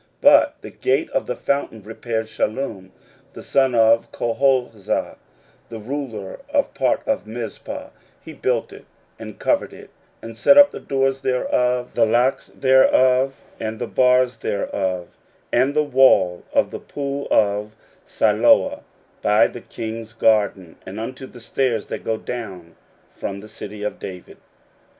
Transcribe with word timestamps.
16:003:015 0.21 0.21
But 0.21 0.61
the 0.63 0.69
gate 0.71 1.09
of 1.11 1.27
the 1.27 1.35
fountain 1.35 1.83
repaired 1.83 2.25
Shallun 2.25 2.89
the 3.33 3.43
son 3.43 3.75
of 3.75 4.11
Colhozeh, 4.11 5.15
the 5.69 5.77
ruler 5.79 6.39
of 6.49 6.73
part 6.73 7.03
of 7.07 7.27
Mizpah; 7.27 7.89
he 8.19 8.33
built 8.33 8.73
it, 8.73 8.85
and 9.19 9.37
covered 9.37 9.73
it, 9.73 9.91
and 10.23 10.35
set 10.35 10.57
up 10.57 10.71
the 10.71 10.79
doors 10.79 11.21
thereof, 11.21 11.93
the 11.93 12.07
locks 12.07 12.47
thereof, 12.47 13.35
and 13.59 13.77
the 13.77 13.85
bars 13.85 14.37
thereof, 14.37 15.09
and 15.53 15.75
the 15.75 15.83
wall 15.83 16.41
of 16.51 16.71
the 16.71 16.79
pool 16.79 17.27
of 17.29 17.75
Siloah 18.07 18.81
by 19.21 19.45
the 19.45 19.61
king's 19.61 20.13
garden, 20.13 20.77
and 20.83 20.99
unto 20.99 21.27
the 21.27 21.39
stairs 21.39 21.85
that 21.89 22.03
go 22.03 22.17
down 22.17 22.75
from 23.11 23.39
the 23.39 23.47
city 23.47 23.83
of 23.83 23.99
David. 23.99 24.37